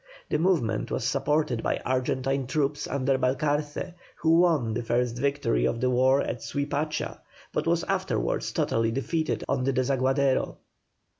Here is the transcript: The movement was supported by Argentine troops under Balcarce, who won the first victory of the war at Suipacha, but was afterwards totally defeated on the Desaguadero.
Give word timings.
The 0.29 0.39
movement 0.39 0.89
was 0.89 1.03
supported 1.03 1.61
by 1.61 1.77
Argentine 1.85 2.47
troops 2.47 2.87
under 2.87 3.19
Balcarce, 3.19 3.93
who 4.15 4.39
won 4.39 4.73
the 4.73 4.81
first 4.81 5.15
victory 5.19 5.65
of 5.67 5.79
the 5.79 5.91
war 5.91 6.21
at 6.23 6.41
Suipacha, 6.41 7.19
but 7.53 7.67
was 7.67 7.83
afterwards 7.83 8.51
totally 8.51 8.89
defeated 8.89 9.43
on 9.47 9.63
the 9.63 9.73
Desaguadero. 9.73 10.57